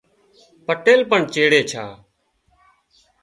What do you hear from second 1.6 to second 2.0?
ڇا